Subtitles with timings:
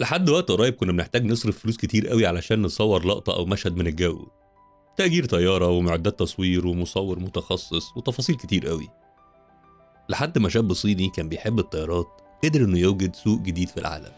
[0.00, 3.86] لحد وقت قريب كنا بنحتاج نصرف فلوس كتير قوي علشان نصور لقطة أو مشهد من
[3.86, 4.26] الجو.
[4.96, 8.88] تأجير طيارة ومعدات تصوير ومصور متخصص وتفاصيل كتير قوي.
[10.08, 12.06] لحد ما شاب صيني كان بيحب الطيارات
[12.44, 14.12] قدر إنه يوجد سوق جديد في العالم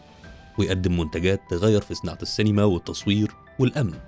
[0.57, 3.99] ويقدم منتجات تغير في صناعة السينما والتصوير والأمن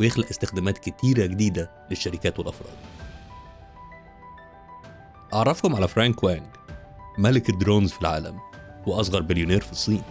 [0.00, 2.76] ويخلق استخدامات كتيرة جديدة للشركات والأفراد.
[5.34, 6.46] أعرفكم على فرانك وانج
[7.18, 8.38] ملك ال drones في العالم
[8.86, 10.02] وأصغر بليونير في الصين.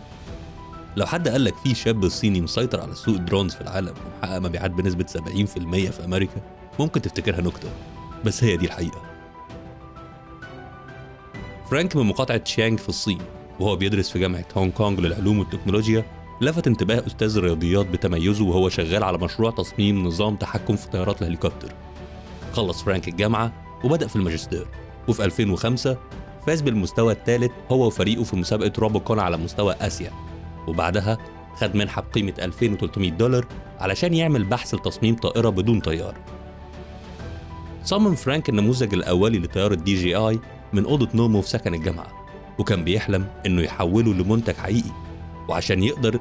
[0.95, 4.39] لو حد قال لك في شاب صيني مسيطر على سوق ال drones في العالم ومحقق
[4.39, 6.41] مبيعات بنسبة 70% في أمريكا
[6.79, 7.69] ممكن تفتكرها نكتة.
[8.25, 9.01] بس هي دي الحقيقة.
[11.71, 13.21] فرانك من مقاطعة تشجيانغ في الصين
[13.59, 16.05] وهو بيدرس في جامعة هونج كونج للعلوم والتكنولوجيا
[16.41, 21.73] لفت انتباه أستاذ الرياضيات بتميزه وهو شغال على مشروع تصميم نظام تحكم في طيارات الهليكوبتر.
[22.53, 24.67] خلص فرانك الجامعة وبدأ في الماجستير.
[25.07, 25.97] وفي 2005
[26.47, 30.11] فاز بالمستوى الثالث هو وفريقه في مسابقة روبوكون على مستوى آسيا.
[30.67, 31.17] وبعدها
[31.55, 33.45] خد منحة بقيمة 2300 دولار
[33.79, 36.15] علشان يعمل بحث لتصميم طائرة بدون طيار.
[37.83, 40.39] صمم فرانك النموذج الأولي لطيارة دي جي آي
[40.73, 42.07] من أوضة نومه في سكن الجامعة
[42.59, 44.91] وكان بيحلم إنه يحوله لمنتج حقيقي.
[45.47, 46.19] وعشان يقدر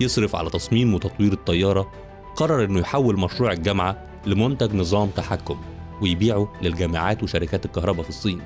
[0.00, 1.92] يصرف على تصميم وتطوير الطيارة
[2.36, 5.56] قرر إنه يحول مشروع الجامعة لمنتج نظام تحكم
[6.02, 8.40] ويبيعه للجامعات وشركات الكهرباء في الصين.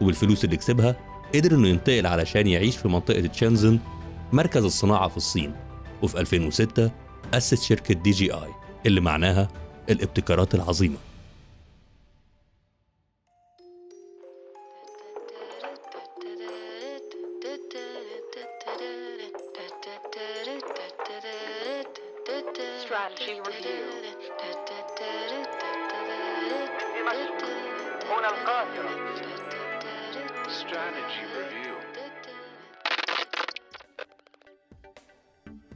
[0.00, 0.96] وبالفلوس اللي كسبها
[1.34, 3.78] قدر إنه ينتقل علشان يعيش في منطقة تشانزن
[4.32, 5.54] مركز الصناعة في الصين
[6.02, 6.90] وفي 2006
[7.34, 8.54] أسس شركة دي جي آي
[8.86, 9.48] اللي معناها
[9.90, 10.96] الابتكارات العظيمة
[22.86, 23.86] Strategy review.
[28.10, 28.92] هنا القاهرة.
[30.48, 31.85] Strategy review.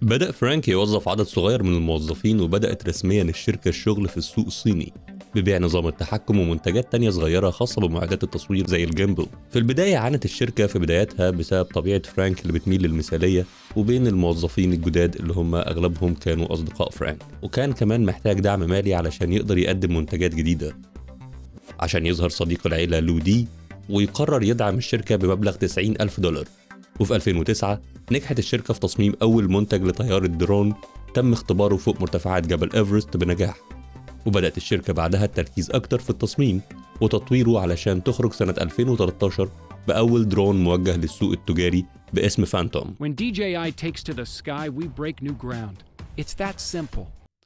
[0.02, 4.92] بدأ فرانك يوظف عدد صغير من الموظفين وبدأت رسميا الشركة الشغل في السوق الصيني
[5.34, 9.26] ببيع نظام التحكم ومنتجات تانية صغيرة خاصة بمعدات التصوير زي ال gimbal.
[9.50, 15.16] في البداية عانت الشركة في بداياتها بسبب طبيعة فرانك اللي بتميل للمثالية وبين الموظفين الجداد
[15.16, 20.34] اللي هم أغلبهم كانوا أصدقاء فرانك وكان كمان محتاج دعم مالي علشان يقدر يقدم منتجات
[20.34, 20.76] جديدة.
[21.80, 23.46] عشان يظهر صديق العيلة لودي
[23.88, 26.44] ويقرر يدعم الشركة بمبلغ 90 ألف دولار.
[27.00, 27.80] وفي 2009
[28.12, 30.74] نجحت الشركة في تصميم أول منتج لطيارة درون
[31.14, 33.56] تم اختباره فوق مرتفعات جبل إيفرست بنجاح
[34.26, 36.60] وبدأت الشركة بعدها التركيز أكتر في التصميم
[37.00, 39.48] وتطويره علشان تخرج سنة 2013
[39.88, 45.22] بأول درون موجه للسوق التجاري باسم فانتوم When DJI takes to the sky, we break
[45.22, 45.76] new ground.
[46.20, 47.04] It's that simple.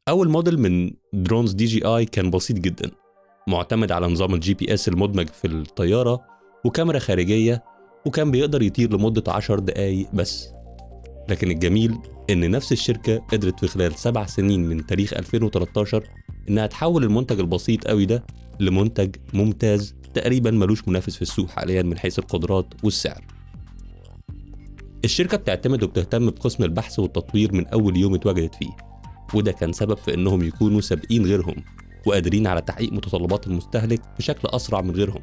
[0.09, 2.91] أول موديل من drones دي جي آي كان بسيط جدا
[3.49, 6.21] معتمد على نظام ال GPS المدمج في الطيارة
[6.65, 7.63] وكاميرا خارجية
[8.07, 10.49] وكان بيقدر يطير لمدة 10 دقايق بس.
[11.29, 11.99] لكن الجميل
[12.31, 16.05] إن نفس الشركة قدرت في خلال سبع سنين من تاريخ 2013
[16.49, 18.25] إنها تحول المنتج البسيط قوي ده
[18.61, 23.25] لمنتج ممتاز تقريبا ملوش منافس في السوق حاليا من حيث القدرات والسعر.
[25.05, 28.77] الشركة بتعتمد وبتهتم بقسم البحث والتطوير من أول يوم اتوجدت فيه
[29.35, 31.55] وده كان سبب في إنهم يكونوا سابقين غيرهم
[32.07, 35.23] وقادرين على تحقيق متطلبات المستهلك بشكل أسرع من غيرهم.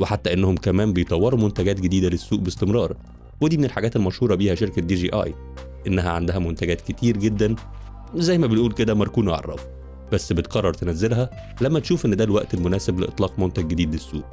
[0.00, 2.96] وحتى إنهم كمان بيطوروا منتجات جديدة للسوق باستمرار.
[3.40, 5.34] ودي من الحاجات المشهورة بيها شركة دي جي آي
[5.86, 7.54] إنها عندها منتجات كتير جدا
[8.14, 9.66] زي ما بنقول كده مركونة على الرف.
[10.12, 14.24] بس بتقرر تنزلها لما تشوف إن ده الوقت المناسب لإطلاق منتج جديد للسوق.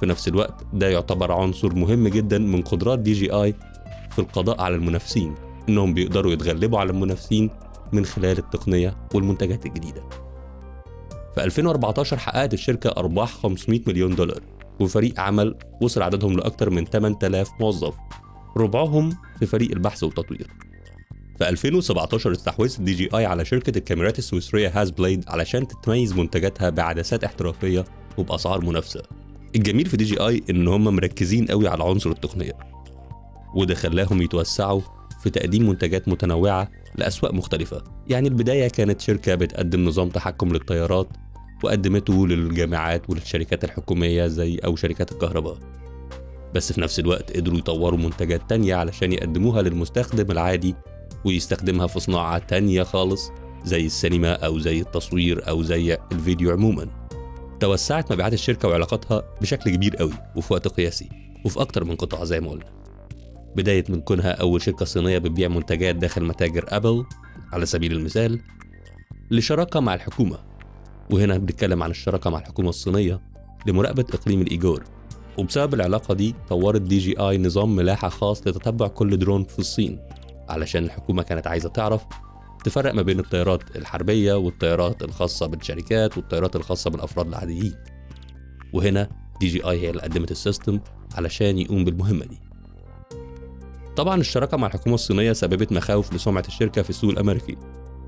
[0.00, 3.54] في نفس الوقت ده يعتبر عنصر مهم جدا من قدرات دي جي آي
[4.10, 5.34] في القضاء على المنافسين
[5.68, 7.50] إنهم بيقدروا يتغلبوا على المنافسين
[7.92, 10.02] من خلال التقنية والمنتجات الجديدة.
[11.36, 14.40] في 2014 حققت الشركة أرباح 500 مليون دولار
[14.80, 17.94] وفريق عمل وصل عددهم لأكثر من 8000 موظف.
[18.56, 20.50] ربعهم في فريق البحث والتطوير.
[21.38, 27.24] في 2017 استحوذت دي جي آي على شركة الكاميرات السويسرية هاسلبلاد علشان تتميز منتجاتها بعدسات
[27.24, 27.84] احترافية
[28.18, 29.02] وبأسعار منافسة.
[29.56, 32.52] الجميل في دي جي آي إن هم مركزين قوي على عنصر التقنية
[33.54, 34.80] وده خلاهم يتوسعوا
[35.22, 37.84] في تقديم منتجات متنوعة لأسواق مختلفة.
[38.08, 41.08] يعني البداية كانت شركة بتقدم نظام تحكم للطيارات
[41.62, 45.58] وقدمته للجامعات وللشركات الحكومية زي أو شركات الكهرباء.
[46.54, 50.74] بس في نفس الوقت قدروا يطوروا منتجات تانية علشان يقدموها للمستخدم العادي
[51.24, 53.30] ويستخدمها في صناعة تانية خالص
[53.64, 56.88] زي السينما أو زي التصوير أو زي الفيديو عموما.
[57.60, 61.08] توسعت مبيعات الشركة وعلاقاتها بشكل كبير قوي وفي وقت قياسي
[61.44, 62.76] وفي أكتر من قطاع زي ما قلنا.
[63.56, 67.04] بداية من كونها أول شركة صينية بتبيع منتجات داخل متاجر أبل
[67.52, 68.40] على سبيل المثال
[69.30, 70.55] لشراكة مع الحكومة.
[71.10, 73.20] وهنا بنتكلم عن الشراكة مع الحكومة الصينية
[73.66, 74.84] لمراقبة إقليم الإيجور
[75.38, 80.00] وبسبب العلاقة دي طورت دي جي آي نظام ملاحة خاص لتتبع كل درون في الصين
[80.48, 82.04] علشان الحكومة كانت عايزة تعرف
[82.64, 87.74] تفرق ما بين الطيارات الحربية والطيارات الخاصة بالشركات والطيارات الخاصة بالأفراد العاديين.
[88.72, 89.08] وهنا
[89.40, 90.80] دي جي آي هي اللي قدمت ال system
[91.14, 92.40] علشان يقوم بالمهمة دي.
[93.96, 97.56] طبعا الشراكة مع الحكومة الصينية سببت مخاوف لسمعة الشركة في السوق الأمريكي.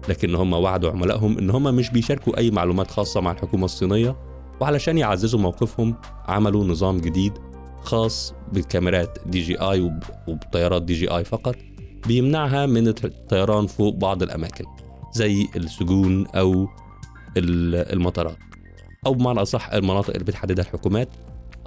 [0.09, 4.17] لكن هم وعدوا عملائهم إن هم مش بيشاركوا أي معلومات خاصة مع الحكومة الصينية
[4.61, 5.95] وعلشان يعززوا موقفهم
[6.29, 7.33] عملوا نظام جديد
[7.83, 11.57] خاص بالكاميرات دي جي آي وب- وبطيارات دي جي آي فقط
[12.07, 14.65] بيمنعها من الطيران فوق بعض الأماكن
[15.13, 16.27] زي السجون
[17.37, 18.37] ال- المطارات
[19.07, 21.09] أو بمعنى أصح المناطق اللي بتحددها الحكومات.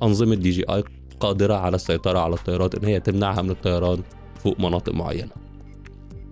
[0.04, 0.84] أنظمة دي جي آي
[1.20, 4.02] قادرة على السيطرة على الطيارات إن هي تمنعها من الطيران
[4.44, 5.32] فوق مناطق معينة.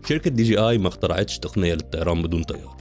[0.10, 2.78] شركة دي جي آي ما اخترعتش تقنية للطيران بدون طيار.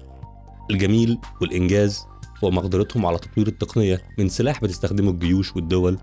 [0.71, 2.05] الجميل والإنجاز
[2.45, 5.99] هو مقدرتهم على تطوير التقنية من سلاح بتستخدمه الجيوش والدول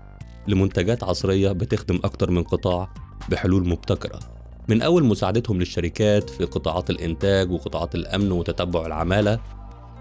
[0.48, 2.94] لمنتجات عصرية بتخدم أكتر من قطاع
[3.28, 4.20] بحلول مبتكرة.
[4.68, 9.40] من أول مساعدتهم للشركات في قطاعات الإنتاج وقطاعات الأمن وتتبع العمالة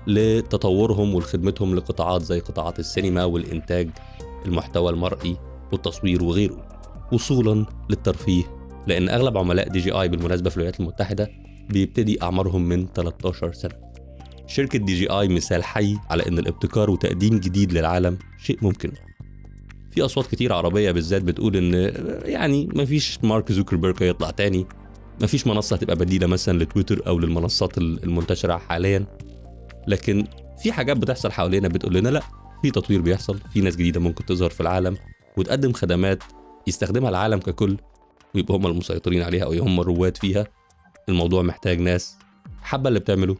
[0.08, 3.90] لتطورهم ولخدمتهم لقطاعات زي قطاعات السينما والإنتاج
[4.46, 5.38] المحتوى المرئي
[5.72, 6.68] والتصوير وغيره
[7.12, 11.30] وصولا للترفيه لأن أغلب عملاء دي جي آي بالمناسبة في الولايات المتحدة
[11.70, 13.76] بيبتدي أعمارهم من 13 سنة.
[14.48, 18.92] شركة دي جي آي مثال حي على إن الابتكار وتقديم جديد للعالم شيء ممكن.
[19.92, 21.74] في أصوات كتير عربية بالذات بتقول إن
[22.26, 24.66] يعني مفيش مارك زوكربيرج هيطلع تاني.
[25.22, 29.06] مفيش منصة هتبقى بديلة مثلا لتويتر أو للمنصات المنتشرة حاليا.
[29.88, 30.26] لكن
[30.64, 32.22] في حاجات بتحصل حوالينا بتقول لنا لأ
[32.62, 34.98] في تطوير بيحصل في ناس جديدة ممكن تظهر في العالم
[35.38, 36.24] وتقدم خدمات
[36.68, 37.78] يستخدمها العالم ككل.
[38.36, 40.48] ويبقوا هم المسيطرين عليها أو هم الرواد فيها.
[41.10, 42.18] الموضوع محتاج ناس
[42.62, 43.38] حابة اللي بتعمله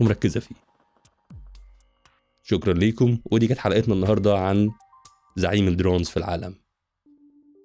[0.00, 0.54] ومركزة فيه.
[2.42, 3.18] شكرا ليكم.
[3.30, 4.70] ودي كانت حلقتنا النهاردة عن
[5.36, 6.54] زعيم ال drones في العالم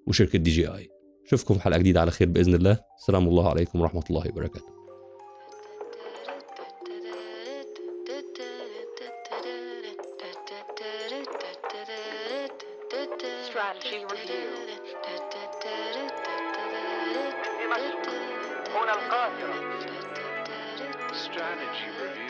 [0.08, 0.90] وشركة دي جي آي.
[1.28, 2.80] اشوفكم في حلقة جديدة على خير بإذن الله.
[3.00, 4.76] السلام الله عليكم ورحمة الله وبركاته.
[13.56, 15.45] Strategy review.
[18.75, 19.55] هنا القاهرة.
[21.13, 22.24] Strategy review.